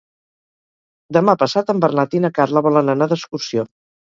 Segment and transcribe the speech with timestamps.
[1.17, 3.69] Demà passat en Bernat i na Carla volen anar d'excursió.